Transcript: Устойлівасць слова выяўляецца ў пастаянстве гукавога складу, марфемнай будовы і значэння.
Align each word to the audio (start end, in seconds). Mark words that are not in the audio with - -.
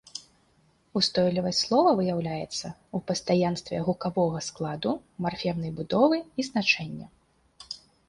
Устойлівасць 0.99 1.59
слова 1.65 1.91
выяўляецца 1.99 2.47
ў 2.47 2.97
пастаянстве 3.11 3.77
гукавога 3.91 4.39
складу, 4.49 4.91
марфемнай 5.29 5.71
будовы 5.81 6.17
і 6.25 6.41
значэння. 6.53 7.07